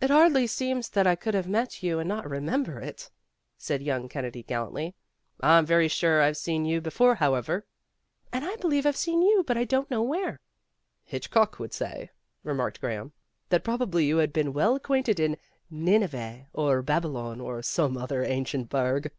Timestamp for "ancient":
18.22-18.68